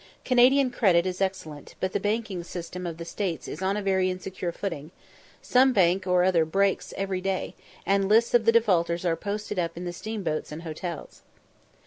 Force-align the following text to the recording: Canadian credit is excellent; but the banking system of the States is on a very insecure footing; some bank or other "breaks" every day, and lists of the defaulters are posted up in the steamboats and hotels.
Canadian 0.25 0.71
credit 0.71 1.05
is 1.05 1.21
excellent; 1.21 1.75
but 1.79 1.91
the 1.93 1.99
banking 1.99 2.43
system 2.43 2.87
of 2.87 2.97
the 2.97 3.05
States 3.05 3.47
is 3.47 3.61
on 3.61 3.77
a 3.77 3.83
very 3.83 4.09
insecure 4.09 4.51
footing; 4.51 4.89
some 5.43 5.73
bank 5.73 6.07
or 6.07 6.23
other 6.23 6.43
"breaks" 6.43 6.91
every 6.97 7.21
day, 7.21 7.53
and 7.85 8.09
lists 8.09 8.33
of 8.33 8.45
the 8.45 8.51
defaulters 8.51 9.05
are 9.05 9.15
posted 9.15 9.59
up 9.59 9.77
in 9.77 9.85
the 9.85 9.93
steamboats 9.93 10.51
and 10.51 10.63
hotels. 10.63 11.21